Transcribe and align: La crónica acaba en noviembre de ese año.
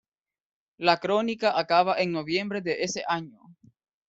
La 0.79 0.97
crónica 0.99 1.51
acaba 1.59 2.01
en 2.01 2.11
noviembre 2.11 2.61
de 2.61 2.81
ese 2.81 3.03
año. 3.07 3.39